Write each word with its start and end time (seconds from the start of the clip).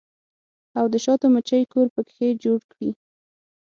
او 0.79 0.85
د 0.93 0.95
شاتو 1.05 1.25
مچۍ 1.33 1.63
کور 1.71 1.87
پکښې 1.95 2.27
جوړ 2.43 2.59
کړي 2.71 2.89